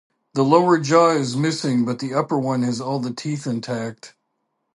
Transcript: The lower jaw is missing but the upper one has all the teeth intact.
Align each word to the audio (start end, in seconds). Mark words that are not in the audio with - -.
The 0.33 0.41
lower 0.41 0.79
jaw 0.79 1.11
is 1.11 1.35
missing 1.37 1.85
but 1.85 1.99
the 1.99 2.15
upper 2.15 2.39
one 2.39 2.63
has 2.63 2.81
all 2.81 2.97
the 2.99 3.13
teeth 3.13 3.45
intact. 3.45 4.15